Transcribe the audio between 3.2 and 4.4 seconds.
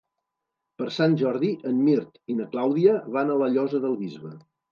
a la Llosa del Bisbe.